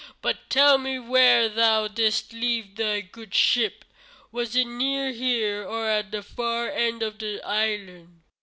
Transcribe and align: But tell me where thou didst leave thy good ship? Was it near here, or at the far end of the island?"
But 0.23 0.49
tell 0.49 0.79
me 0.79 0.97
where 0.97 1.47
thou 1.47 1.87
didst 1.87 2.33
leave 2.33 2.75
thy 2.75 3.01
good 3.01 3.35
ship? 3.35 3.85
Was 4.31 4.55
it 4.55 4.65
near 4.65 5.11
here, 5.11 5.63
or 5.63 5.87
at 5.87 6.09
the 6.09 6.23
far 6.23 6.67
end 6.71 7.03
of 7.03 7.19
the 7.19 7.39
island?" 7.43 8.23